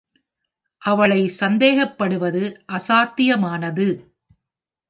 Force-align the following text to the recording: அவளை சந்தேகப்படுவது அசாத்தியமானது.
அவளை 0.81 1.31
சந்தேகப்படுவது 1.39 2.43
அசாத்தியமானது. 2.71 3.87